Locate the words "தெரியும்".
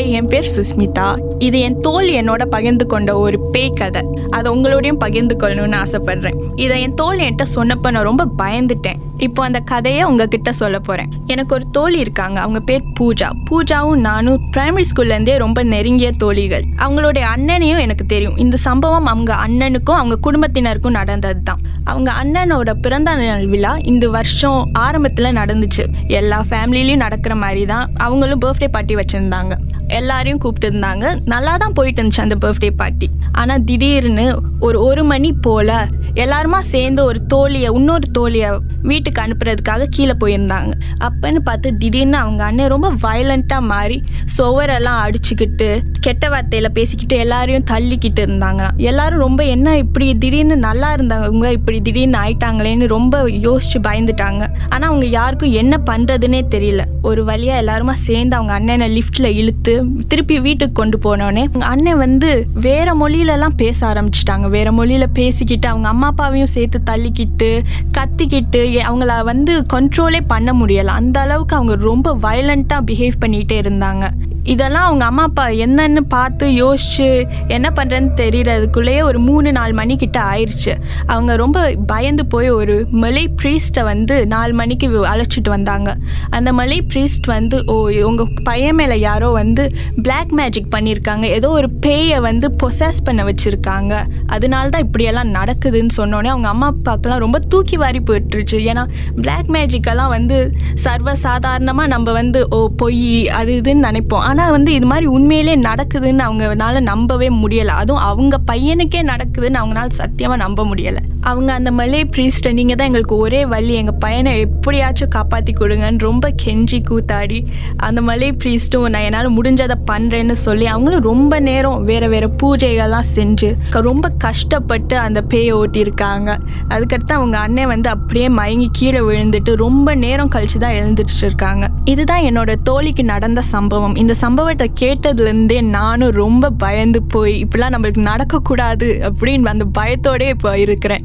18.06-18.36